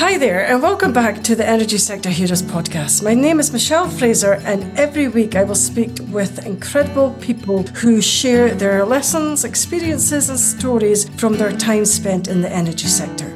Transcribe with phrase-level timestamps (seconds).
[0.00, 3.02] Hi there, and welcome back to the Energy Sector Heroes podcast.
[3.02, 8.00] My name is Michelle Fraser, and every week I will speak with incredible people who
[8.00, 13.28] share their lessons, experiences, and stories from their time spent in the energy sector.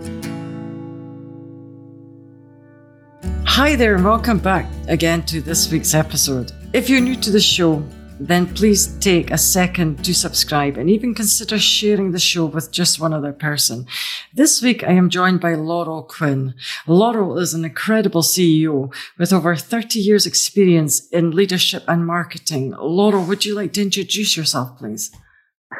[3.44, 6.50] Hi there, and welcome back again to this week's episode.
[6.72, 7.84] If you're new to the show,
[8.20, 13.00] then please take a second to subscribe and even consider sharing the show with just
[13.00, 13.86] one other person.
[14.32, 16.54] This week, I am joined by Loral Quinn.
[16.86, 22.72] Loral is an incredible CEO with over 30 years experience in leadership and marketing.
[22.72, 25.10] Loral, would you like to introduce yourself, please?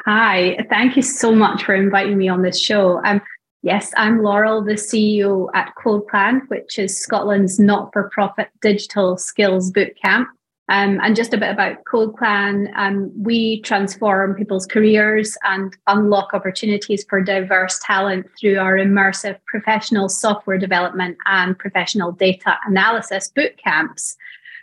[0.05, 3.01] Hi, thank you so much for inviting me on this show.
[3.05, 3.21] Um,
[3.63, 10.27] yes, I'm Loral, the CEO at Code Clan, which is Scotland's not-for-profit digital skills bootcamp.
[10.71, 12.73] Um, and just a bit about Code Clan.
[12.75, 20.09] Um, we transform people's careers and unlock opportunities for diverse talent through our immersive professional
[20.09, 24.17] software development and professional data analysis boot camps.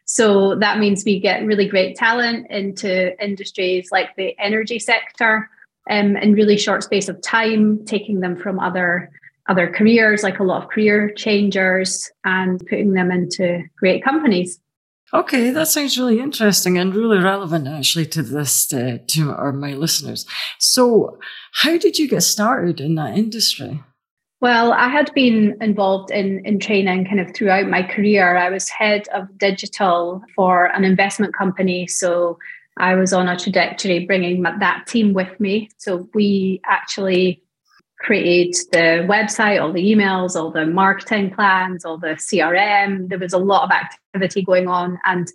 [0.05, 5.49] So that means we get really great talent into industries like the energy sector
[5.89, 9.11] um, in really short space of time, taking them from other
[9.49, 14.59] other careers, like a lot of career changers, and putting them into great companies.
[15.13, 19.73] Okay, that sounds really interesting and really relevant actually to this uh, to our my
[19.73, 20.25] listeners.
[20.57, 21.19] So,
[21.53, 23.83] how did you get started in that industry?
[24.39, 28.37] Well, I had been involved in in training kind of throughout my career.
[28.37, 32.39] I was head of digital for an investment company, so
[32.77, 35.69] I was on a trajectory bringing that team with me.
[35.77, 37.43] So we actually
[38.01, 43.09] create the website, all the emails, all the marketing plans, all the CRM.
[43.09, 45.31] There was a lot of activity going on and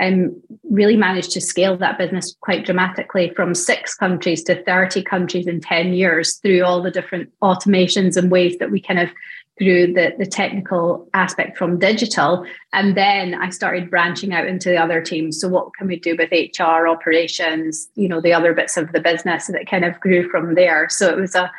[0.00, 5.46] um, really managed to scale that business quite dramatically from six countries to 30 countries
[5.46, 9.10] in 10 years through all the different automations and ways that we kind of
[9.58, 12.44] through the, the technical aspect from digital.
[12.72, 15.40] And then I started branching out into the other teams.
[15.40, 19.00] So what can we do with HR operations, you know, the other bits of the
[19.00, 20.88] business that kind of grew from there.
[20.88, 21.52] So it was a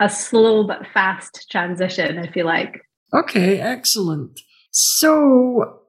[0.00, 2.80] a slow but fast transition, if you like.
[3.12, 4.40] Okay, excellent.
[4.70, 5.80] So,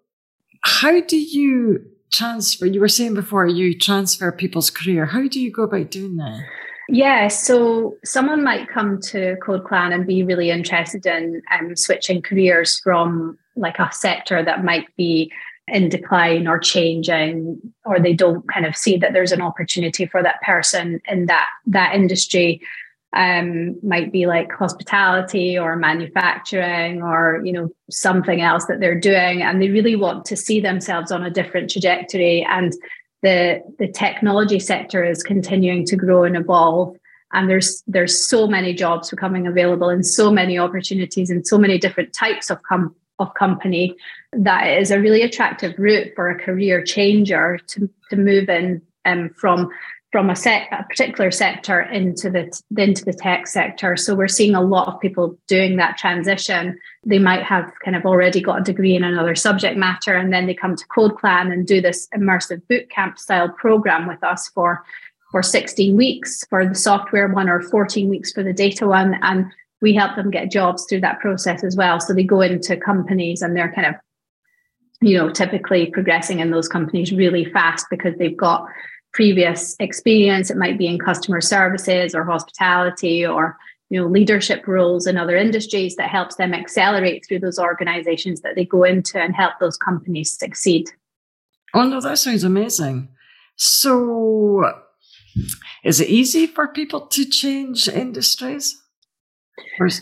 [0.63, 2.65] how do you transfer?
[2.65, 5.05] You were saying before you transfer people's career.
[5.05, 6.43] How do you go about doing that?
[6.89, 12.21] Yeah, so someone might come to Code Clan and be really interested in um, switching
[12.21, 15.31] careers from like a sector that might be
[15.67, 20.21] in decline or changing, or they don't kind of see that there's an opportunity for
[20.21, 22.59] that person in that that industry
[23.13, 29.41] um, might be like hospitality or manufacturing or you know something else that they're doing.
[29.41, 32.45] And they really want to see themselves on a different trajectory.
[32.49, 32.73] And
[33.21, 36.95] the the technology sector is continuing to grow and evolve.
[37.33, 41.77] And there's there's so many jobs becoming available and so many opportunities and so many
[41.77, 43.95] different types of com- of company
[44.33, 49.29] that is a really attractive route for a career changer to to move in um,
[49.35, 49.69] from
[50.11, 53.95] from a, set, a particular sector into the into the tech sector.
[53.95, 56.77] So we're seeing a lot of people doing that transition.
[57.05, 60.47] They might have kind of already got a degree in another subject matter, and then
[60.47, 64.83] they come to Code Clan and do this immersive bootcamp style program with us for
[65.31, 69.45] for 16 weeks for the software one or 14 weeks for the data one, and
[69.81, 72.01] we help them get jobs through that process as well.
[72.01, 73.95] So they go into companies and they're kind of
[74.99, 78.67] you know typically progressing in those companies really fast because they've got
[79.13, 80.49] previous experience.
[80.49, 83.57] It might be in customer services or hospitality or
[83.89, 88.55] you know leadership roles in other industries that helps them accelerate through those organizations that
[88.55, 90.89] they go into and help those companies succeed.
[91.73, 93.09] Oh no, that sounds amazing.
[93.55, 94.71] So
[95.83, 98.77] is it easy for people to change industries?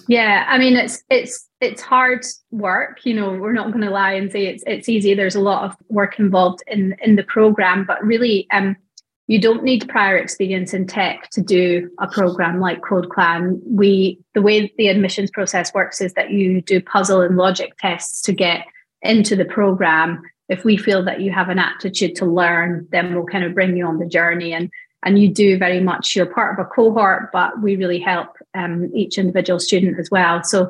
[0.08, 3.06] Yeah, I mean it's it's it's hard work.
[3.06, 5.14] You know, we're not going to lie and say it's it's easy.
[5.14, 8.76] There's a lot of work involved in in the program, but really, um,
[9.30, 13.62] you don't need prior experience in tech to do a program like Code Clan.
[13.64, 18.24] We the way the admissions process works is that you do puzzle and logic tests
[18.24, 18.66] to get
[19.04, 20.24] into the program.
[20.50, 23.78] If we feel that you have an aptitude to learn, then we'll kind of bring
[23.78, 24.72] you on the journey and
[25.04, 28.92] and you do very much you're part of a cohort but we really help um,
[28.94, 30.70] each individual student as well so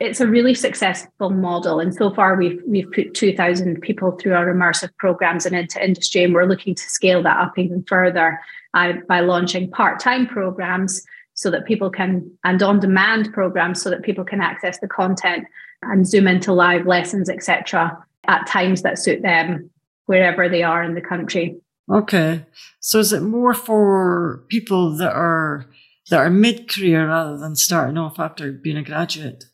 [0.00, 4.46] it's a really successful model and so far we've we've put 2000 people through our
[4.46, 8.40] immersive programs and into industry and we're looking to scale that up even further
[8.74, 11.02] uh, by launching part-time programs
[11.34, 15.44] so that people can and on demand programs so that people can access the content
[15.82, 19.70] and zoom into live lessons etc at times that suit them
[20.06, 21.56] wherever they are in the country
[21.90, 22.46] Okay.
[22.78, 25.66] So is it more for people that are
[26.08, 29.44] that are mid career rather than starting off after being a graduate?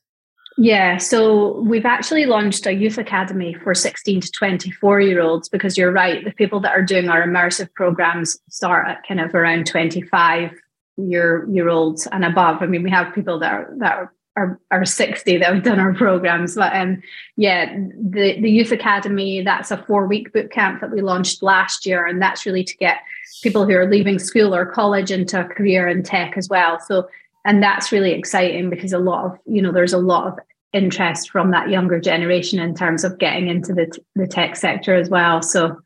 [0.58, 5.76] Yeah, so we've actually launched a youth academy for 16 to 24 year olds because
[5.76, 9.66] you're right, the people that are doing our immersive programs start at kind of around
[9.66, 10.52] 25
[10.96, 12.62] year year olds and above.
[12.62, 15.80] I mean, we have people that are that are are, are 60 that have done
[15.80, 16.54] our programs.
[16.54, 17.02] But um,
[17.36, 21.86] yeah, the, the Youth Academy, that's a four week boot camp that we launched last
[21.86, 22.04] year.
[22.06, 22.98] And that's really to get
[23.42, 26.78] people who are leaving school or college into a career in tech as well.
[26.80, 27.08] So,
[27.46, 30.38] and that's really exciting because a lot of, you know, there's a lot of
[30.72, 35.08] interest from that younger generation in terms of getting into the, the tech sector as
[35.08, 35.40] well.
[35.40, 35.80] So,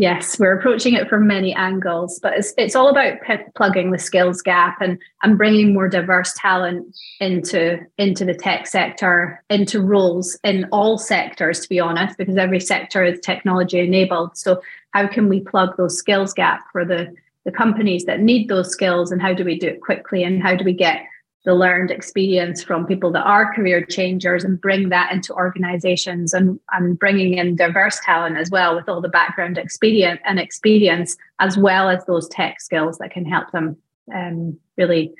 [0.00, 3.98] Yes, we're approaching it from many angles, but it's it's all about p- plugging the
[3.98, 10.38] skills gap and and bringing more diverse talent into into the tech sector, into roles
[10.42, 11.60] in all sectors.
[11.60, 14.38] To be honest, because every sector is technology enabled.
[14.38, 14.62] So
[14.92, 17.14] how can we plug those skills gap for the
[17.44, 20.54] the companies that need those skills, and how do we do it quickly, and how
[20.54, 21.04] do we get
[21.44, 26.60] the learned experience from people that are career changers and bring that into organizations and,
[26.72, 31.56] and bringing in diverse talent as well with all the background experience and experience as
[31.56, 33.76] well as those tech skills that can help them
[34.14, 35.14] um, really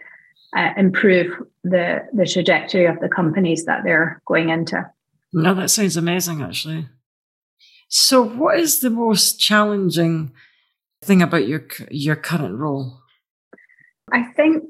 [0.55, 1.33] uh, improve
[1.63, 4.85] the the trajectory of the companies that they're going into.
[5.33, 6.89] No, that sounds amazing actually.
[7.89, 10.33] So what is the most challenging
[11.03, 13.01] thing about your your current role?
[14.13, 14.65] I think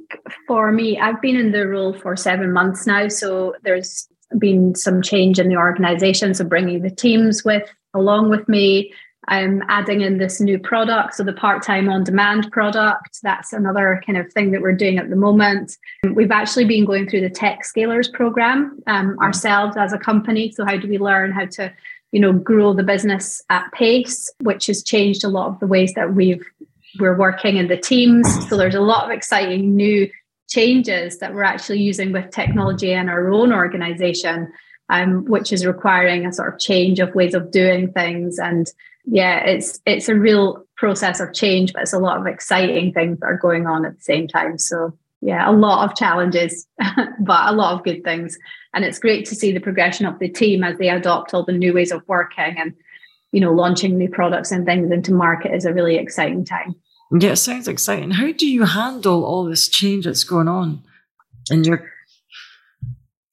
[0.47, 3.09] for me, I've been in the role for seven months now.
[3.09, 4.07] So there's
[4.39, 6.35] been some change in the organization.
[6.35, 8.93] So bringing the teams with along with me.
[9.29, 13.21] I'm adding in this new product, so the part-time on-demand product.
[13.23, 15.77] That's another kind of thing that we're doing at the moment.
[16.15, 20.51] We've actually been going through the Tech Scalers program um, ourselves as a company.
[20.53, 21.73] So how do we learn how to,
[22.13, 25.95] you know, grow the business at pace, which has changed a lot of the ways
[25.95, 26.45] that we've
[26.99, 28.27] we're working in the teams.
[28.49, 30.11] So there's a lot of exciting new
[30.49, 34.53] changes that we're actually using with technology in our own organization,
[34.89, 38.39] um, which is requiring a sort of change of ways of doing things.
[38.41, 38.67] And
[39.05, 43.21] yeah, it's it's a real process of change, but it's a lot of exciting things
[43.21, 44.59] that are going on at the same time.
[44.59, 48.39] So yeah, a lot of challenges, but a lot of good things.
[48.75, 51.53] And it's great to see the progression of the team as they adopt all the
[51.53, 52.75] new ways of working and
[53.33, 56.75] you know, launching new products and things into market is a really exciting time.
[57.19, 58.13] Yeah, it sounds exciting.
[58.13, 60.83] How do you handle all this change that's going on
[61.51, 61.91] in your?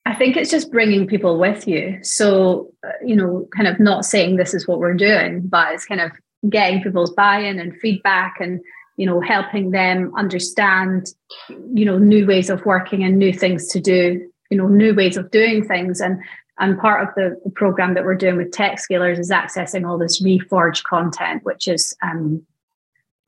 [0.06, 2.00] I think it's just bringing people with you.
[2.02, 2.72] So,
[3.04, 6.12] you know, kind of not saying this is what we're doing, but it's kind of
[6.50, 8.62] getting people's buy-in and feedback and
[8.98, 11.08] you know helping them understand
[11.50, 15.18] you know new ways of working and new things to do you know new ways
[15.18, 16.02] of doing things.
[16.02, 16.20] And
[16.60, 20.00] and part of the, the program that we're doing with Tech Scalers is accessing all
[20.00, 22.44] this Reforge content, which is um,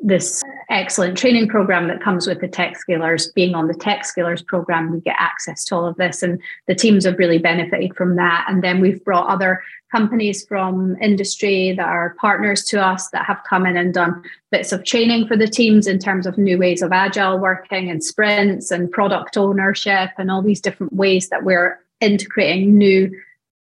[0.01, 3.33] this excellent training program that comes with the Tech Scalers.
[3.33, 6.75] Being on the Tech Scalers program, we get access to all of this, and the
[6.75, 8.45] teams have really benefited from that.
[8.47, 13.41] And then we've brought other companies from industry that are partners to us that have
[13.49, 16.81] come in and done bits of training for the teams in terms of new ways
[16.81, 21.79] of agile working and sprints and product ownership and all these different ways that we're
[22.01, 23.09] integrating new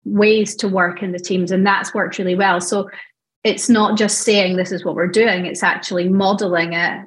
[0.05, 2.89] ways to work in the teams and that's worked really well so
[3.43, 7.05] it's not just saying this is what we're doing it's actually modeling it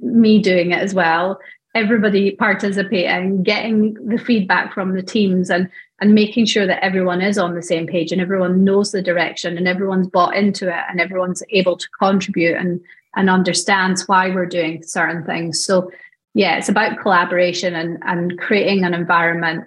[0.00, 1.38] me doing it as well
[1.74, 5.68] everybody participating getting the feedback from the teams and
[6.00, 9.56] and making sure that everyone is on the same page and everyone knows the direction
[9.56, 12.80] and everyone's bought into it and everyone's able to contribute and
[13.14, 15.64] and understands why we're doing certain things.
[15.64, 15.90] So
[16.34, 19.64] yeah it's about collaboration and and creating an environment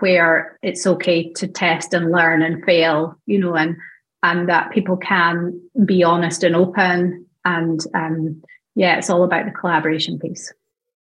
[0.00, 3.76] where it's okay to test and learn and fail, you know, and
[4.22, 7.26] and that people can be honest and open.
[7.44, 8.42] And um,
[8.74, 10.52] yeah, it's all about the collaboration piece.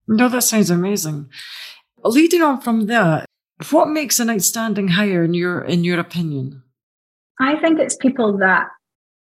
[0.06, 1.28] No, that sounds amazing.
[2.04, 3.26] leading on from that,
[3.70, 6.62] what makes an outstanding hire in your in your opinion?
[7.40, 8.68] I think it's people that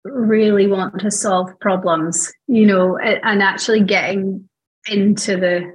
[0.04, 4.48] really want to solve problems, you know, and actually getting
[4.88, 5.72] into the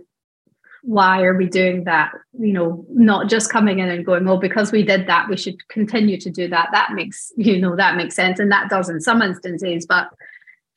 [0.83, 2.11] why are we doing that?
[2.39, 5.67] You know, not just coming in and going, oh, because we did that, we should
[5.67, 6.69] continue to do that.
[6.71, 8.39] That makes, you know, that makes sense.
[8.39, 10.09] And that does in some instances, but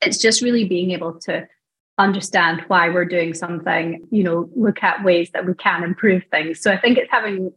[0.01, 1.47] it's just really being able to
[1.97, 6.61] understand why we're doing something, you know, look at ways that we can improve things.
[6.61, 7.51] So I think it's having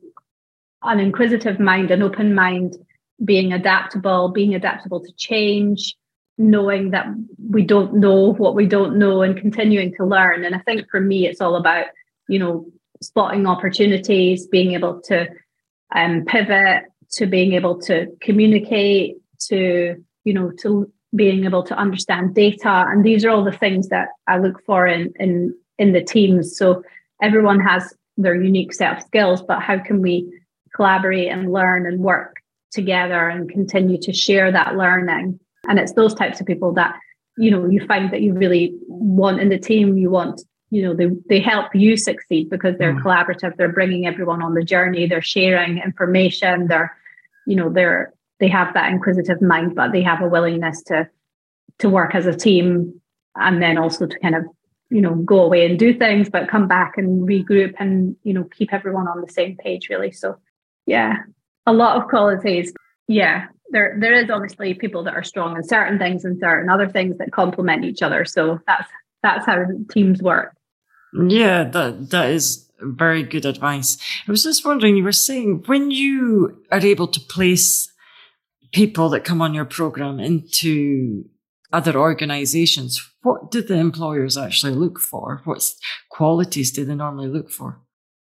[0.83, 2.77] an inquisitive mind, an open mind,
[3.25, 5.97] being adaptable, being adaptable to change,
[6.39, 7.07] knowing that
[7.51, 10.45] we don't know what we don't know and continuing to learn.
[10.45, 11.87] And I think for me, it's all about,
[12.29, 12.67] you know,
[13.01, 15.27] spotting opportunities, being able to
[15.95, 19.17] um, pivot, to being able to communicate,
[19.49, 22.85] to, you know, to being able to understand data.
[22.89, 26.57] And these are all the things that I look for in, in, in the teams.
[26.57, 26.83] So
[27.23, 30.31] everyone has their unique set of skills, but how can we
[30.75, 32.37] collaborate and learn and work
[32.73, 35.41] together and continue to share that learning?
[35.67, 36.95] And it's those types of people that,
[37.39, 40.95] you know, you find that you really want in the team, you want you know
[40.95, 43.03] they, they help you succeed because they're mm.
[43.03, 43.57] collaborative.
[43.57, 45.07] They're bringing everyone on the journey.
[45.07, 46.69] They're sharing information.
[46.69, 46.97] They're
[47.47, 51.09] you know they're they have that inquisitive mind, but they have a willingness to
[51.79, 53.01] to work as a team
[53.37, 54.45] and then also to kind of
[54.91, 58.45] you know go away and do things but come back and regroup and you know
[58.45, 60.13] keep everyone on the same page really.
[60.13, 60.37] So
[60.87, 61.17] yeah
[61.67, 62.73] a lot of qualities.
[63.07, 66.89] Yeah there there is obviously people that are strong in certain things and certain other
[66.89, 68.25] things that complement each other.
[68.25, 68.89] So that's
[69.23, 70.55] that's how teams work
[71.15, 75.91] yeah that that is very good advice i was just wondering you were saying when
[75.91, 77.91] you are able to place
[78.73, 81.25] people that come on your program into
[81.73, 85.43] other organizations, what do the employers actually look for?
[85.45, 85.63] What
[86.11, 87.81] qualities do they normally look for?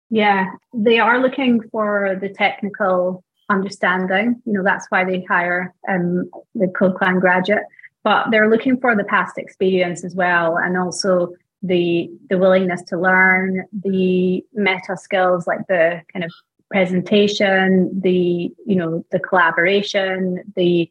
[0.09, 4.41] Yeah, they are looking for the technical understanding.
[4.45, 7.63] You know, that's why they hire um, the Code Clan graduate,
[8.03, 12.99] but they're looking for the past experience as well, and also the the willingness to
[12.99, 16.31] learn, the meta skills like the kind of
[16.69, 20.89] presentation, the you know the collaboration, the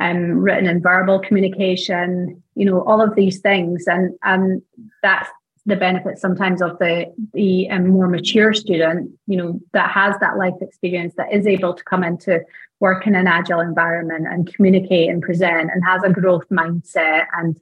[0.00, 4.62] um, written and verbal communication, you know all of these things, and and
[5.02, 5.28] that's
[5.64, 10.36] the benefit sometimes of the the um, more mature student, you know that has that
[10.36, 12.40] life experience that is able to come into
[12.80, 17.60] work in an agile environment and communicate and present and has a growth mindset and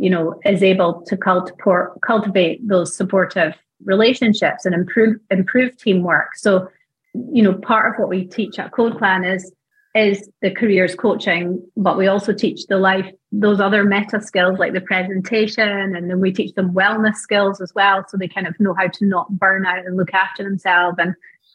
[0.00, 3.54] you know is able to cultivate cultivate those supportive
[3.84, 6.68] relationships and improve improve teamwork so
[7.14, 9.52] you know, part of what we teach at Code Clan is
[9.96, 14.72] is the careers coaching, but we also teach the life those other meta skills like
[14.72, 18.58] the presentation, and then we teach them wellness skills as well, so they kind of
[18.60, 20.96] know how to not burn out and look after themselves.
[21.00, 21.14] And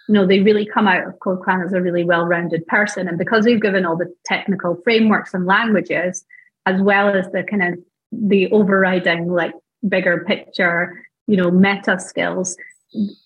[0.10, 3.08] you know, they really come out of Code Clan as a really well-rounded person.
[3.08, 6.26] And because we've given all the technical frameworks and languages,
[6.66, 7.80] as well as the kind of
[8.22, 9.54] the overriding like
[9.88, 12.58] bigger picture, you know, meta skills,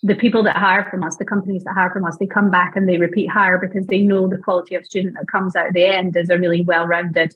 [0.03, 2.75] the people that hire from us, the companies that hire from us, they come back
[2.75, 5.73] and they repeat hire because they know the quality of student that comes out at
[5.73, 7.35] the end is a really well-rounded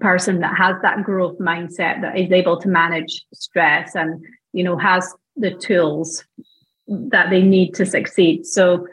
[0.00, 4.76] person that has that growth mindset that is able to manage stress and you know
[4.76, 6.24] has the tools
[6.86, 8.46] that they need to succeed.
[8.46, 8.86] So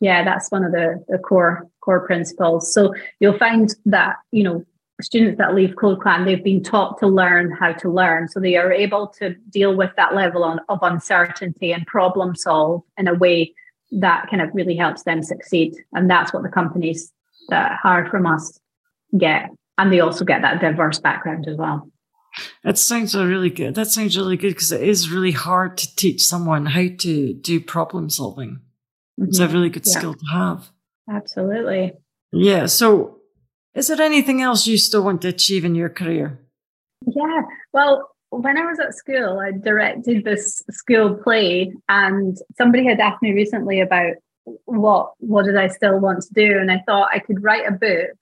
[0.00, 2.72] yeah, that's one of the, the core core principles.
[2.72, 4.64] So you'll find that you know
[5.00, 8.28] students that leave Code Clan, they've been taught to learn how to learn.
[8.28, 12.82] So they are able to deal with that level on, of uncertainty and problem solve
[12.96, 13.54] in a way
[13.90, 15.74] that kind of really helps them succeed.
[15.92, 17.12] And that's what the companies
[17.48, 18.58] that hire from us
[19.18, 19.50] get.
[19.78, 21.88] And they also get that diverse background as well.
[22.62, 23.74] That sounds really good.
[23.74, 27.60] That sounds really good because it is really hard to teach someone how to do
[27.60, 28.60] problem solving.
[29.20, 29.24] Mm-hmm.
[29.24, 29.52] It's a mm-hmm.
[29.52, 29.92] really good yeah.
[29.92, 30.70] skill to have.
[31.08, 31.92] Absolutely.
[32.32, 32.66] Yeah.
[32.66, 33.18] So
[33.74, 36.38] is there anything else you still want to achieve in your career?
[37.06, 37.42] Yeah.
[37.72, 43.22] Well, when I was at school, I directed this school play, and somebody had asked
[43.22, 44.14] me recently about
[44.64, 47.72] what what did I still want to do, and I thought I could write a
[47.72, 48.16] book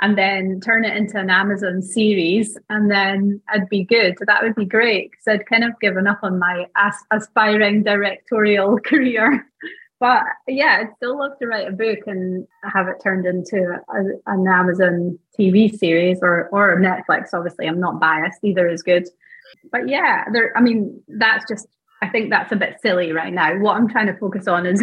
[0.00, 4.16] and then turn it into an Amazon series, and then I'd be good.
[4.26, 8.78] That would be great because I'd kind of given up on my as- aspiring directorial
[8.84, 9.44] career
[10.00, 14.02] but yeah, I'd still love to write a book and have it turned into a,
[14.26, 17.34] an Amazon TV series or or Netflix.
[17.34, 19.08] Obviously, I'm not biased; either is good.
[19.72, 20.56] But yeah, there.
[20.56, 21.66] I mean, that's just.
[22.00, 23.58] I think that's a bit silly right now.
[23.58, 24.80] What I'm trying to focus on is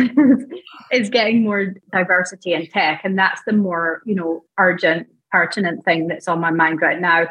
[0.91, 6.07] is getting more diversity in tech, and that's the more you know urgent, pertinent thing
[6.07, 7.27] that's on my mind right now.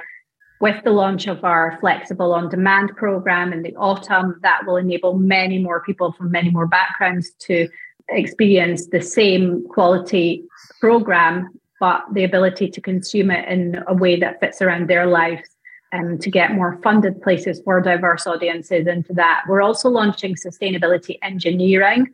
[0.61, 5.15] With the launch of our flexible on demand program in the autumn, that will enable
[5.15, 7.69] many more people from many more backgrounds to
[8.09, 10.45] experience the same quality
[10.81, 11.49] program,
[11.81, 15.49] but the ability to consume it in a way that fits around their lives
[15.93, 19.45] and to get more funded places for diverse audiences into that.
[19.49, 22.09] We're also launching sustainability engineering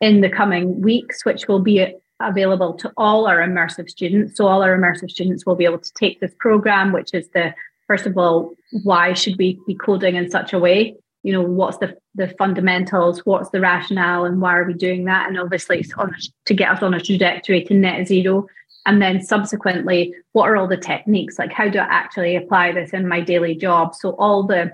[0.00, 4.36] in the coming weeks, which will be available to all our immersive students.
[4.36, 7.54] So all our immersive students will be able to take this program, which is the
[7.86, 10.96] first of all, why should we be coding in such a way?
[11.22, 13.20] You know, what's the the fundamentals?
[13.24, 15.28] What's the rationale, and why are we doing that?
[15.28, 16.14] And obviously, it's on
[16.46, 18.46] to get us on a trajectory to net zero.
[18.86, 21.38] And then subsequently, what are all the techniques?
[21.38, 23.94] Like, how do I actually apply this in my daily job?
[23.94, 24.72] So all the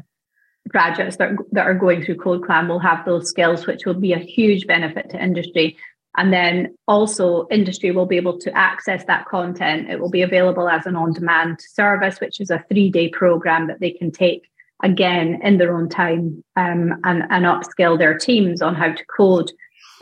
[0.68, 4.12] graduates that, that are going through Code Clan will have those skills, which will be
[4.12, 5.76] a huge benefit to industry.
[6.16, 9.88] And then also, industry will be able to access that content.
[9.88, 13.68] It will be available as an on demand service, which is a three day program
[13.68, 14.50] that they can take
[14.82, 19.52] again in their own time um, and, and upskill their teams on how to code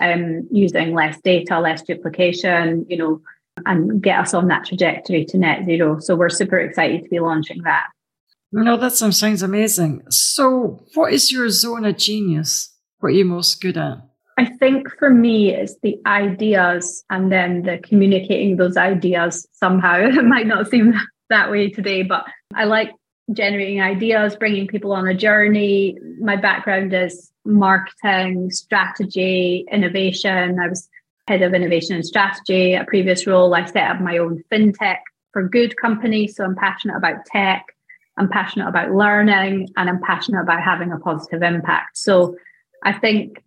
[0.01, 3.21] um, using less data, less duplication, you know,
[3.67, 5.99] and get us on that trajectory to net zero.
[5.99, 7.89] So we're super excited to be launching that.
[8.51, 10.03] No, that sounds amazing.
[10.09, 12.75] So, what is your zone of genius?
[13.01, 14.08] What are you most good at?
[14.39, 19.97] I think for me, it's the ideas and then the communicating those ideas somehow.
[20.19, 20.95] It might not seem
[21.29, 22.93] that way today, but I like
[23.33, 25.99] generating ideas, bringing people on a journey.
[26.21, 30.59] My background is marketing, strategy, innovation.
[30.61, 30.89] I was
[31.27, 32.75] head of innovation and strategy.
[32.75, 34.99] A previous role, I set up my own fintech
[35.33, 36.29] for good company.
[36.29, 37.67] So I'm passionate about tech.
[38.17, 41.99] I'm passionate about learning and I'm passionate about having a positive impact.
[41.99, 42.37] So
[42.85, 43.43] I think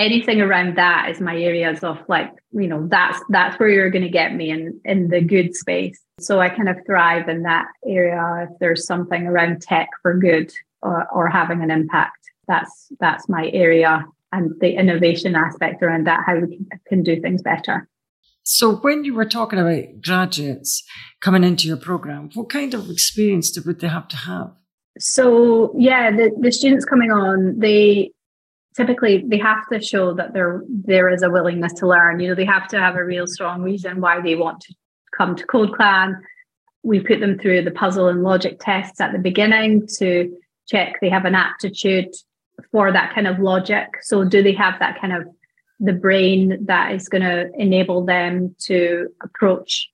[0.00, 4.04] anything around that is my areas of like you know that's that's where you're going
[4.04, 6.00] to get me in in the good space.
[6.18, 10.52] So i kind of thrive in that area if there's something around tech for good
[10.82, 12.18] or, or having an impact.
[12.48, 17.20] That's that's my area and the innovation aspect around that how we can, can do
[17.20, 17.88] things better.
[18.42, 20.82] So when you were talking about graduates
[21.20, 24.52] coming into your program what kind of experience would they have to have?
[24.98, 28.12] So yeah the, the students coming on they
[28.76, 32.20] typically they have to show that there there is a willingness to learn.
[32.20, 34.74] You know they have to have a real strong reason why they want to
[35.16, 36.22] come to code clan.
[36.82, 40.34] We put them through the puzzle and logic tests at the beginning to
[40.68, 42.14] check they have an aptitude
[42.70, 43.88] for that kind of logic.
[44.02, 45.24] So do they have that kind of
[45.80, 49.88] the brain that is going to enable them to approach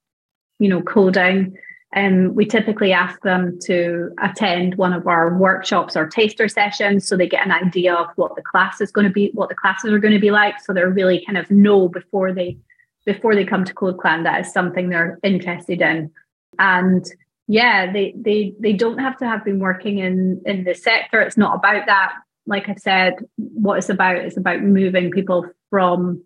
[0.59, 1.57] you know coding
[1.95, 7.17] um, we typically ask them to attend one of our workshops or taster sessions so
[7.17, 9.93] they get an idea of what the class is going to be, what the classes
[9.93, 10.61] are going to be like.
[10.61, 12.59] So they're really kind of know before they
[13.05, 16.11] before they come to Code Clan that is something they're interested in.
[16.59, 17.07] And
[17.47, 21.21] yeah, they they they don't have to have been working in in the sector.
[21.21, 22.15] It's not about that.
[22.47, 26.23] Like I said, what it's about is about moving people from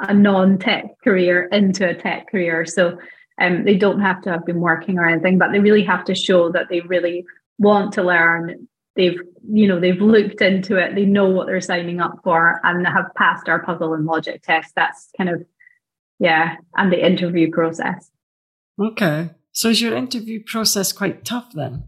[0.00, 2.66] a non-tech career into a tech career.
[2.66, 2.98] So
[3.40, 6.14] um, they don't have to have been working or anything, but they really have to
[6.14, 7.24] show that they really
[7.58, 8.68] want to learn.
[8.96, 9.18] They've,
[9.50, 10.94] you know, they've looked into it.
[10.94, 14.72] They know what they're signing up for, and have passed our puzzle and logic test.
[14.76, 15.44] That's kind of,
[16.18, 18.10] yeah, and the interview process.
[18.80, 21.84] Okay, so is your interview process quite tough then?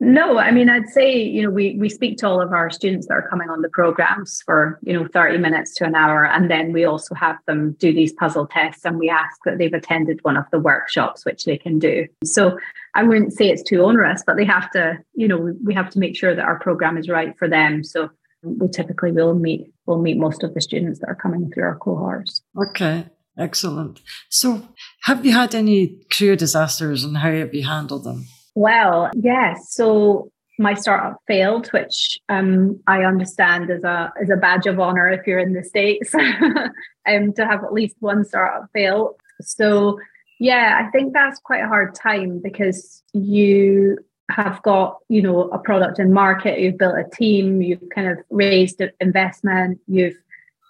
[0.00, 3.08] No, I mean, I'd say, you know, we, we speak to all of our students
[3.08, 6.24] that are coming on the programs for, you know, 30 minutes to an hour.
[6.24, 9.72] And then we also have them do these puzzle tests and we ask that they've
[9.72, 12.06] attended one of the workshops, which they can do.
[12.22, 12.58] So
[12.94, 15.98] I wouldn't say it's too onerous, but they have to, you know, we have to
[15.98, 17.82] make sure that our program is right for them.
[17.82, 18.08] So
[18.44, 21.76] we typically will meet, will meet most of the students that are coming through our
[21.76, 22.40] cohorts.
[22.56, 23.06] Okay.
[23.36, 24.00] Excellent.
[24.28, 24.68] So
[25.02, 28.26] have you had any career disasters and how have you handled them?
[28.58, 29.72] Well, yes.
[29.72, 35.08] So my startup failed, which um, I understand is a is a badge of honor
[35.08, 36.12] if you're in the states,
[37.08, 39.14] um, to have at least one startup fail.
[39.40, 40.00] So
[40.40, 45.58] yeah, I think that's quite a hard time because you have got you know a
[45.60, 50.18] product in market, you've built a team, you've kind of raised investment, you've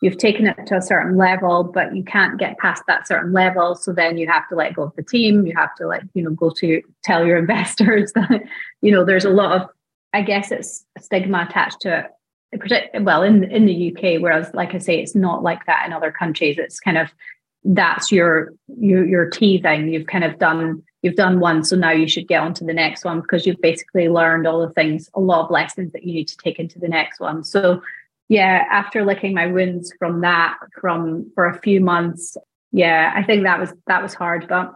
[0.00, 3.74] you've taken it to a certain level, but you can't get past that certain level.
[3.74, 5.46] So then you have to let go of the team.
[5.46, 8.42] You have to like, you know, go to tell your investors that,
[8.80, 9.68] you know, there's a lot of,
[10.12, 13.02] I guess it's stigma attached to it.
[13.02, 16.11] Well, in in the UK, whereas like I say, it's not like that in other
[16.11, 16.56] countries.
[16.58, 17.12] It's kind of
[17.62, 19.88] that's your your your teething.
[19.88, 22.72] You've kind of done you've done one, so now you should get on to the
[22.72, 26.14] next one because you've basically learned all the things, a lot of lessons that you
[26.14, 27.44] need to take into the next one.
[27.44, 27.82] So
[28.28, 32.36] yeah, after licking my wounds from that from for a few months,
[32.72, 34.46] yeah, I think that was that was hard.
[34.48, 34.74] But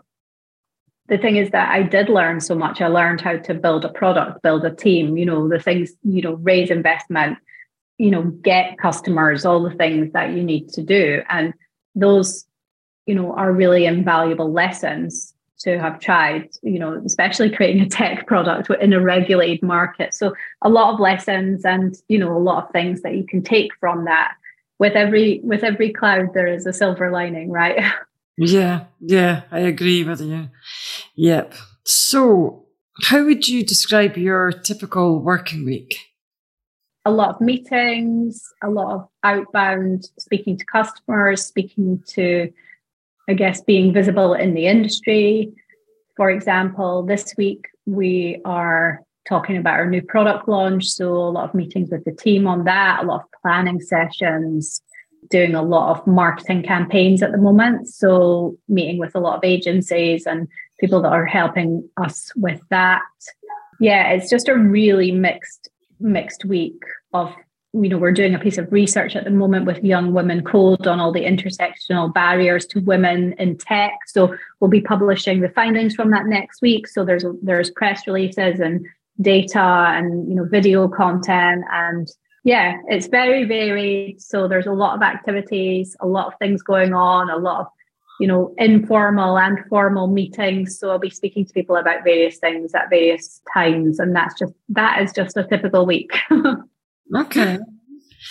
[1.09, 2.81] the thing is that I did learn so much.
[2.81, 6.23] I learned how to build a product, build a team, you know, the things, you
[6.23, 7.37] know, raise investment,
[7.99, 11.23] you know, get customers, all the things that you need to do.
[11.29, 11.53] And
[11.95, 12.47] those,
[13.05, 18.27] you know, are really invaluable lessons to have tried, you know, especially creating a tech
[18.27, 20.15] product in a regulated market.
[20.15, 23.43] So a lot of lessons and, you know, a lot of things that you can
[23.43, 24.35] take from that.
[24.79, 27.83] With every with every cloud there is a silver lining, right?
[28.39, 30.49] Yeah, yeah, I agree with you.
[31.17, 31.55] Yep.
[31.85, 32.65] So,
[33.05, 35.99] how would you describe your typical working week?
[37.05, 42.51] A lot of meetings, a lot of outbound speaking to customers, speaking to,
[43.29, 45.53] I guess, being visible in the industry.
[46.17, 50.87] For example, this week we are talking about our new product launch.
[50.87, 54.83] So, a lot of meetings with the team on that, a lot of planning sessions,
[55.31, 57.89] doing a lot of marketing campaigns at the moment.
[57.89, 60.49] So, meeting with a lot of agencies and
[60.81, 63.03] people that are helping us with that.
[63.81, 66.83] Yeah, it's just a really mixed mixed week
[67.13, 67.33] of
[67.75, 70.87] you know we're doing a piece of research at the moment with young women code
[70.87, 75.95] on all the intersectional barriers to women in tech so we'll be publishing the findings
[75.95, 78.87] from that next week so there's there's press releases and
[79.21, 82.09] data and you know video content and
[82.45, 84.21] yeah, it's very varied.
[84.21, 87.67] So there's a lot of activities, a lot of things going on, a lot of
[88.21, 90.79] you know informal and formal meetings.
[90.79, 94.53] So I'll be speaking to people about various things at various times, and that's just
[94.71, 96.11] that is just a typical week.
[97.15, 97.59] okay.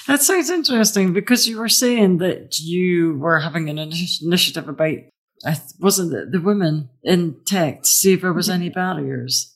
[0.08, 4.98] That sounds interesting because you were saying that you were having an initiative about,
[5.80, 9.56] wasn't it, the women in tech to see if there was any barriers.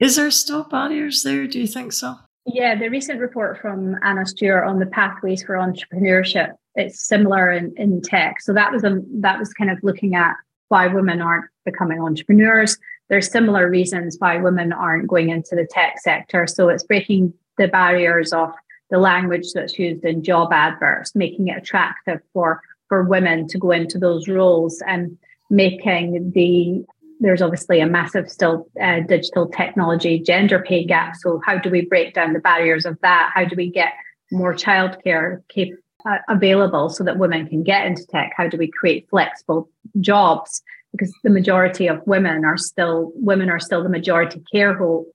[0.00, 1.46] Is there still barriers there?
[1.46, 2.16] Do you think so?
[2.46, 7.72] Yeah, the recent report from Ana Stewart on the pathways for entrepreneurship, it's similar in,
[7.76, 8.40] in tech.
[8.40, 10.34] So that was a that was kind of looking at
[10.68, 12.76] why women aren't becoming entrepreneurs.
[13.08, 16.46] There's similar reasons why women aren't going into the tech sector.
[16.46, 18.52] So it's breaking the barriers of
[18.90, 23.70] the language that's used in job adverts, making it attractive for for women to go
[23.70, 25.16] into those roles and
[25.50, 26.84] making the
[27.20, 31.14] there's obviously a massive still uh, digital technology gender pay gap.
[31.16, 33.30] So how do we break down the barriers of that?
[33.34, 33.92] How do we get
[34.32, 38.32] more childcare cap- uh, available so that women can get into tech?
[38.36, 40.62] How do we create flexible jobs?
[40.92, 45.06] Because the majority of women are still women are still the majority care ho-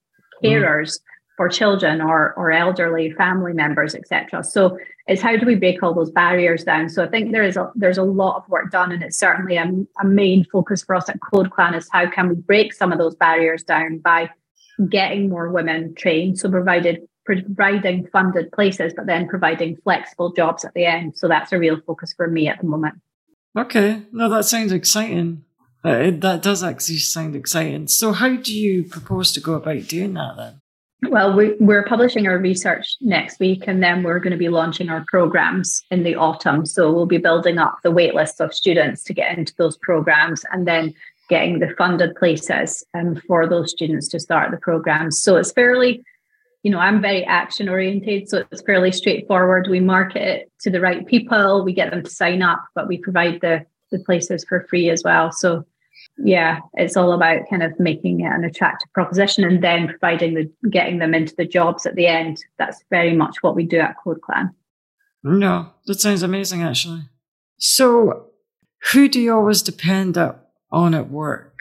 [0.44, 0.98] carers.
[0.98, 1.00] Mm
[1.40, 5.94] for children or or elderly family members etc so it's how do we break all
[5.94, 6.90] those barriers down?
[6.90, 9.56] So i think there is a there's a lot of work done and it's certainly
[9.56, 9.72] a,
[10.02, 13.00] a main focus for us at code clan is how can we break some of
[13.00, 14.30] those barriers down by
[14.90, 20.74] getting more women trained so provided providing funded places but then providing flexible jobs at
[20.74, 21.18] the end.
[21.18, 22.96] So that's a real focus for me at the moment.
[23.58, 24.02] Okay.
[24.12, 25.46] No that sounds exciting.
[25.84, 27.88] Uh, that does actually sound exciting.
[27.88, 30.59] So how do you propose to go about doing that then
[31.08, 34.90] well, we, we're publishing our research next week, and then we're going to be launching
[34.90, 36.66] our programs in the autumn.
[36.66, 40.68] So we'll be building up the waitlist of students to get into those programs, and
[40.68, 40.94] then
[41.30, 45.20] getting the funded places um, for those students to start the programs.
[45.20, 46.04] So it's fairly,
[46.64, 49.68] you know, I'm very action oriented, so it's fairly straightforward.
[49.70, 52.98] We market it to the right people, we get them to sign up, but we
[52.98, 55.32] provide the the places for free as well.
[55.32, 55.66] So
[56.24, 60.70] yeah, it's all about kind of making it an attractive proposition and then providing the
[60.70, 62.44] getting them into the jobs at the end.
[62.58, 64.54] That's very much what we do at Code Clan.
[65.24, 67.02] No, that sounds amazing actually.
[67.58, 68.28] So
[68.92, 70.18] who do you always depend
[70.72, 71.60] on at work?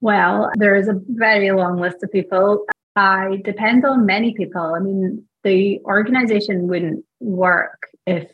[0.00, 2.64] Well, there is a very long list of people.
[2.94, 4.74] I depend on many people.
[4.74, 8.30] I mean, the organization wouldn't work if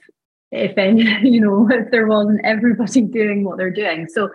[0.53, 4.07] if any, you know, if there wasn't everybody doing what they're doing.
[4.09, 4.29] So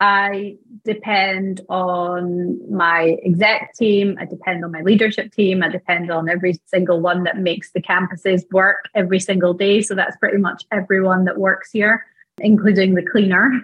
[0.00, 4.16] I depend on my exec team.
[4.18, 5.62] I depend on my leadership team.
[5.62, 9.82] I depend on every single one that makes the campuses work every single day.
[9.82, 12.06] So that's pretty much everyone that works here,
[12.38, 13.62] including the cleaner.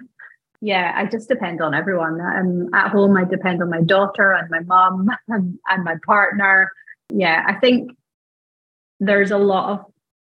[0.61, 2.20] Yeah, I just depend on everyone.
[2.20, 6.70] Um, at home, I depend on my daughter and my mom and, and my partner.
[7.11, 7.92] Yeah, I think
[9.01, 9.70] there's a lot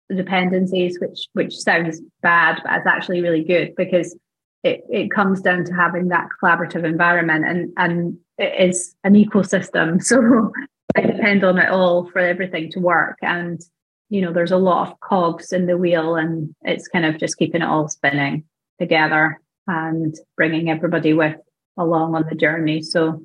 [0.10, 4.16] of dependencies, which which sounds bad, but it's actually really good because
[4.64, 10.02] it, it comes down to having that collaborative environment and and it is an ecosystem.
[10.12, 10.52] So
[10.98, 13.18] i depend on it all for everything to work.
[13.22, 13.62] And
[14.10, 17.38] you know there's a lot of cogs in the wheel and it's kind of just
[17.38, 18.44] keeping it all spinning
[18.80, 21.38] together and bringing everybody with
[21.78, 22.82] along on the journey.
[22.82, 23.24] So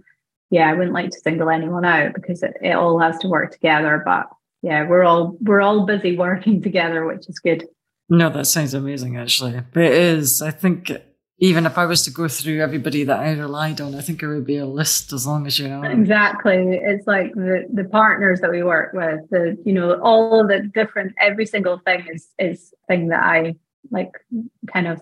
[0.51, 3.53] yeah i wouldn't like to single anyone out because it, it all has to work
[3.53, 4.01] together.
[4.05, 4.27] But
[4.62, 7.66] yeah we're all we're all busy working together which is good.
[8.09, 9.57] No that sounds amazing actually.
[9.57, 10.92] It is i think
[11.38, 14.27] even if I was to go through everybody that I relied on, I think it
[14.27, 15.83] would be a list as long as you know.
[15.83, 16.79] Exactly.
[16.83, 21.14] It's like the the partners that we work with, the you know, all the different
[21.20, 23.57] every single thing is is thing that I
[23.90, 24.12] like
[24.72, 25.01] kind of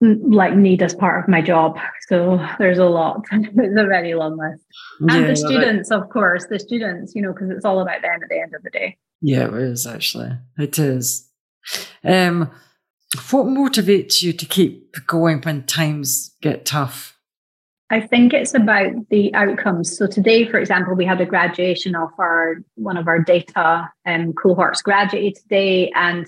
[0.00, 1.78] like need as part of my job.
[2.08, 3.24] So there's a lot.
[3.32, 4.64] it's a very long list.
[5.00, 8.20] And yeah, the students, of course, the students, you know, because it's all about them
[8.22, 8.98] at the end of the day.
[9.20, 10.32] Yeah, it is actually.
[10.58, 11.28] It is.
[12.02, 12.50] Um
[13.30, 17.18] what motivates you to keep going when times get tough?
[17.90, 19.94] I think it's about the outcomes.
[19.98, 24.32] So today, for example, we had a graduation of our one of our data um,
[24.32, 26.26] cohorts graduated today, and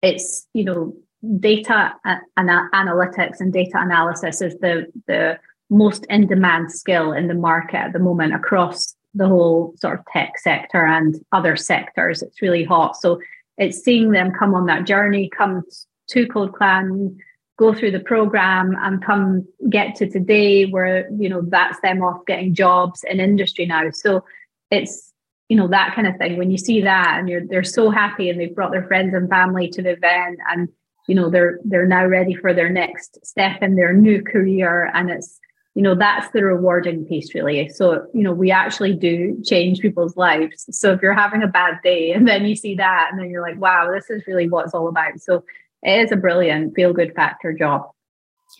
[0.00, 0.94] it's you know
[1.38, 7.34] data and analytics and data analysis is the the most in demand skill in the
[7.34, 12.22] market at the moment across the whole sort of tech sector and other sectors.
[12.22, 12.96] It's really hot.
[12.96, 13.20] So
[13.58, 15.62] it's seeing them come on that journey, come
[16.10, 17.16] to Code Clan,
[17.58, 22.24] go through the program and come get to today where, you know, that's them off
[22.26, 23.90] getting jobs in industry now.
[23.90, 24.24] So
[24.70, 25.12] it's,
[25.48, 26.38] you know, that kind of thing.
[26.38, 29.28] When you see that and you're they're so happy and they've brought their friends and
[29.28, 30.68] family to the event and
[31.08, 35.10] you know they're they're now ready for their next step in their new career and
[35.10, 35.40] it's
[35.74, 40.16] you know that's the rewarding piece really so you know we actually do change people's
[40.16, 43.30] lives so if you're having a bad day and then you see that and then
[43.30, 45.42] you're like wow this is really what it's all about so
[45.82, 47.90] it is a brilliant feel good factor job.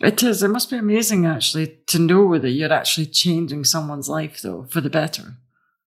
[0.01, 0.41] It is.
[0.41, 4.81] It must be amazing actually to know that you're actually changing someone's life though for
[4.81, 5.35] the better.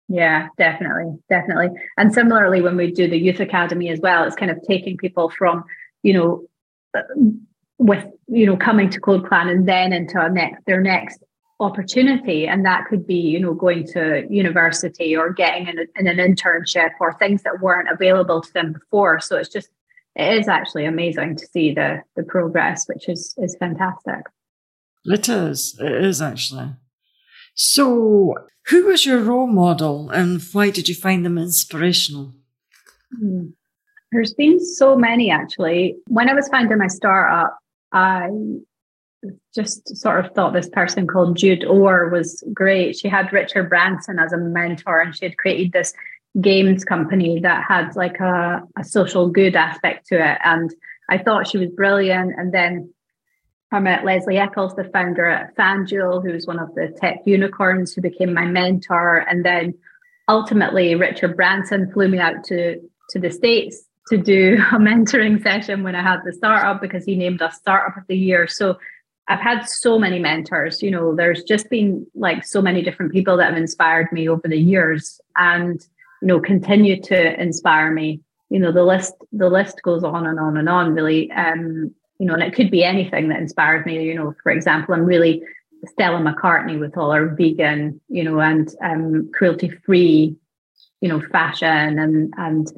[0.08, 1.70] Yeah, definitely, definitely.
[1.98, 5.30] And similarly, when we do the youth academy as well, it's kind of taking people
[5.30, 5.64] from,
[6.04, 6.48] you know,
[6.96, 7.02] uh,
[7.78, 11.24] with you know coming to Code Clan and then into a next their next
[11.60, 16.18] opportunity, and that could be you know going to university or getting in, in an
[16.18, 19.20] internship or things that weren't available to them before.
[19.20, 19.70] So it's just
[20.16, 24.26] it is actually amazing to see the the progress, which is is fantastic.
[25.06, 25.78] It is.
[25.80, 26.74] It is actually.
[27.54, 28.34] So,
[28.68, 32.34] who was your role model, and why did you find them inspirational?
[33.18, 33.48] Hmm.
[34.12, 35.98] There's been so many actually.
[36.08, 37.58] When I was founding my startup,
[37.92, 38.30] I
[39.54, 42.96] just sort of thought this person called Jude Ower was great.
[42.96, 45.94] She had Richard Branson as a mentor, and she had created this
[46.42, 50.38] games company that had like a, a social good aspect to it.
[50.44, 50.74] And
[51.10, 52.34] I thought she was brilliant.
[52.38, 52.94] And then
[53.72, 58.02] I met Lesley Eccles, the founder at FanDuel, who's one of the tech unicorns who
[58.02, 59.18] became my mentor.
[59.30, 59.76] And then
[60.28, 65.84] ultimately, Richard Branson flew me out to, to the States to do a mentoring session
[65.84, 68.48] when I had the startup because he named us Startup of the Year.
[68.48, 68.78] So
[69.28, 70.84] I've had so many mentors.
[70.84, 74.48] You know, there's just been like so many different people that have inspired me over
[74.48, 75.20] the years.
[75.36, 75.86] And
[76.22, 78.22] you know continue to inspire me.
[78.50, 81.32] You know the list the list goes on and on and on really.
[81.32, 84.04] Um you know and it could be anything that inspires me.
[84.04, 85.44] You know for example i'm really
[85.86, 90.36] stella mccartney with all her vegan you know and um cruelty free
[91.02, 92.72] you know fashion and and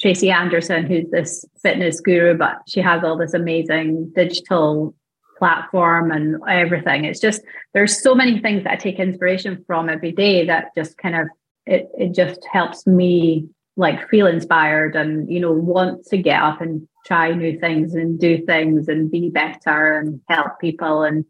[0.00, 4.94] tracy anderson who's this fitness guru but she has all this amazing digital
[5.38, 7.04] platform and everything.
[7.04, 10.96] It's just there's so many things that i take inspiration from every day that just
[10.96, 11.28] kind of
[11.66, 16.60] it it just helps me like feel inspired and you know want to get up
[16.60, 21.24] and try new things and do things and be better and help people and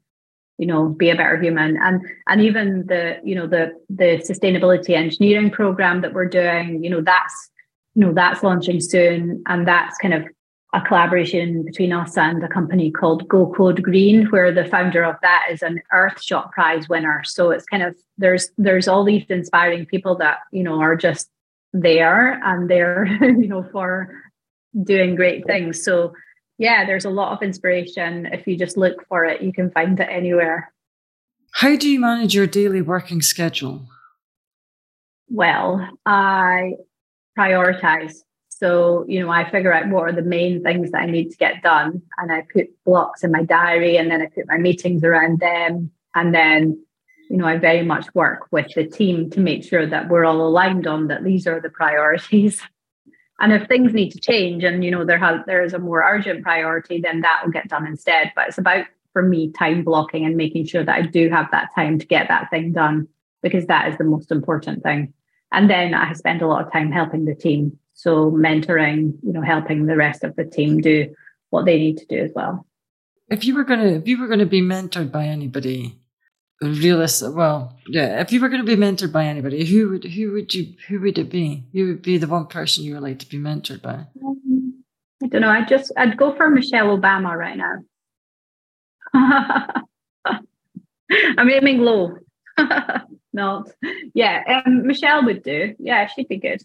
[0.59, 1.77] you know be a better human.
[1.77, 6.91] And and even the you know the the sustainability engineering program that we're doing you
[6.91, 7.51] know that's
[7.95, 10.25] you know that's launching soon and that's kind of
[10.75, 15.15] a collaboration between us and a company called Go Code Green, where the founder of
[15.23, 17.23] that is an Earthshot Prize winner.
[17.25, 21.31] So it's kind of there's there's all these inspiring people that you know are just
[21.73, 24.21] there and they're you know for
[24.83, 25.83] doing great things.
[25.83, 26.13] So
[26.59, 28.27] yeah, there's a lot of inspiration.
[28.27, 30.73] If you just look for it, you can find it anywhere.
[31.53, 33.87] How do you manage your daily working schedule?
[35.29, 36.73] Well, I
[37.39, 38.17] prioritize
[38.59, 41.37] so, you know, I figure out what are the main things that I need to
[41.37, 42.01] get done.
[42.19, 45.91] And I put blocks in my diary and then I put my meetings around them.
[46.15, 46.81] And then,
[47.29, 50.47] you know, I very much work with the team to make sure that we're all
[50.47, 52.61] aligned on that these are the priorities.
[53.41, 56.05] And if things need to change and, you know, there has there is a more
[56.09, 58.31] urgent priority, then that will get done instead.
[58.37, 61.71] But it's about for me time blocking and making sure that I do have that
[61.75, 63.09] time to get that thing done
[63.43, 65.13] because that is the most important thing.
[65.51, 69.41] And then I spend a lot of time helping the team so mentoring, you know,
[69.41, 71.15] helping the rest of the team do
[71.51, 72.67] what they need to do as well.
[73.31, 75.99] If you were gonna if you were gonna be mentored by anybody,
[76.61, 80.53] realistic well, yeah, if you were gonna be mentored by anybody, who would who would
[80.53, 81.65] you who would it be?
[81.73, 84.07] Who would be the one person you would like to be mentored by?
[84.25, 84.85] Um,
[85.23, 85.49] I don't know.
[85.49, 87.79] I just I'd go for Michelle Obama right now.
[91.39, 92.19] I'm aiming low.
[93.33, 93.69] Not.
[94.15, 95.75] Yeah, um, Michelle would do.
[95.79, 96.63] Yeah, she'd be good.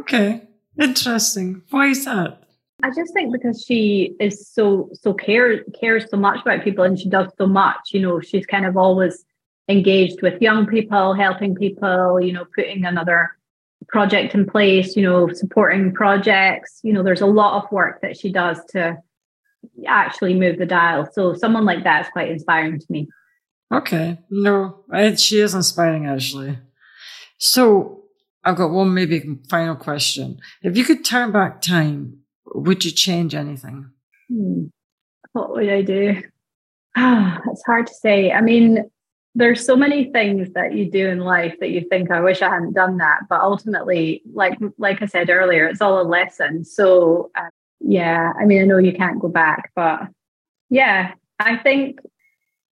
[0.00, 0.42] Okay,
[0.80, 1.62] interesting.
[1.70, 2.44] Why is that?
[2.82, 6.98] I just think because she is so so cares cares so much about people and
[6.98, 7.92] she does so much.
[7.92, 9.24] You know, she's kind of always
[9.68, 12.20] engaged with young people, helping people.
[12.20, 13.30] You know, putting another
[13.88, 14.96] project in place.
[14.96, 16.80] You know, supporting projects.
[16.82, 18.98] You know, there's a lot of work that she does to
[19.86, 21.08] actually move the dial.
[21.12, 23.08] So someone like that is quite inspiring to me.
[23.72, 24.84] Okay, no,
[25.16, 26.58] she is inspiring actually.
[27.38, 28.03] So
[28.44, 30.38] I've got one maybe final question.
[30.62, 32.18] If you could turn back time,
[32.54, 33.90] would you change anything?
[34.28, 34.64] Hmm.
[35.32, 36.22] What would I do?
[36.96, 38.30] Ah, it's hard to say.
[38.30, 38.88] I mean,
[39.34, 42.50] there's so many things that you do in life that you think I wish I
[42.50, 46.64] hadn't done that, but ultimately, like like I said earlier, it's all a lesson.
[46.64, 47.48] So uh,
[47.80, 50.02] yeah, I mean, I know you can't go back, but
[50.70, 51.98] yeah, I think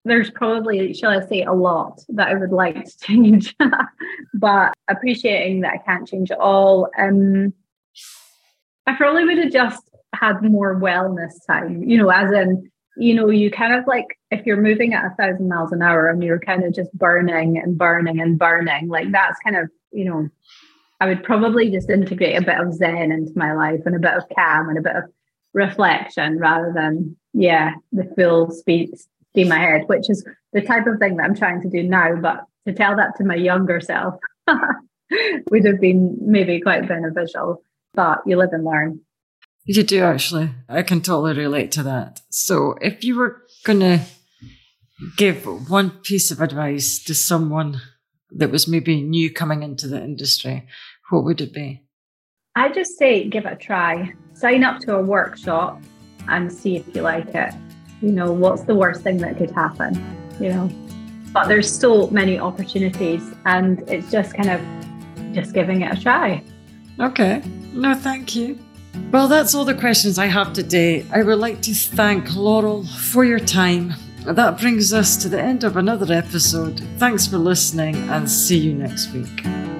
[0.04, 3.54] there's probably, shall I say, a lot that I would like to change,
[4.34, 6.88] but appreciating that I can't change it all.
[6.98, 7.52] Um,
[8.86, 9.82] I probably would have just
[10.14, 14.44] had more wellness time, you know, as in, you know, you kind of like if
[14.44, 17.78] you're moving at a thousand miles an hour and you're kind of just burning and
[17.78, 20.28] burning and burning, like that's kind of, you know,
[21.00, 24.14] I would probably just integrate a bit of Zen into my life and a bit
[24.14, 25.04] of calm and a bit of
[25.52, 28.90] reflection rather than, yeah, the full speed
[29.32, 32.16] steam head, which is the type of thing that I'm trying to do now.
[32.16, 34.14] But to tell that to my younger self
[35.50, 37.62] would have been maybe quite beneficial.
[37.94, 39.00] But you live and learn.
[39.64, 40.50] You do actually.
[40.68, 42.20] I can totally relate to that.
[42.30, 44.00] So if you were going to
[45.16, 47.80] give one piece of advice to someone
[48.30, 50.66] that was maybe new coming into the industry,
[51.10, 51.84] what would it be?
[52.56, 54.12] I just say give it a try.
[54.34, 55.80] Sign up to a workshop
[56.28, 57.54] and see if you like it
[58.02, 59.94] you know, what's the worst thing that could happen,
[60.40, 60.70] you know?
[61.32, 64.60] But there's so many opportunities and it's just kind of
[65.32, 66.42] just giving it a try.
[67.00, 67.42] Okay.
[67.72, 68.58] No, thank you.
[69.10, 71.06] Well, that's all the questions I have today.
[71.12, 73.94] I would like to thank Loral for your time.
[74.26, 76.80] That brings us to the end of another episode.
[76.98, 79.71] Thanks for listening and see you next week.